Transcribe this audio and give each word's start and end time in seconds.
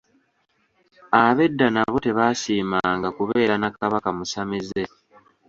Ab'edda 1.23 1.67
nabo 1.73 1.97
tebaasiimanga 2.05 3.07
kubeera 3.17 3.53
na 3.57 3.69
Kabaka 3.77 4.09
musamize. 4.17 4.83